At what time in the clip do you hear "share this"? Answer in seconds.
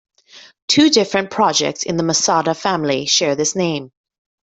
3.05-3.55